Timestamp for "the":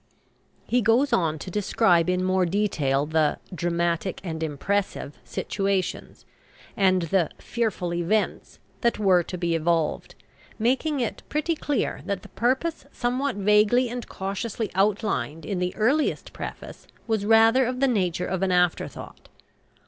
3.05-3.37, 7.03-7.29, 12.23-12.29, 15.59-15.75, 17.79-17.87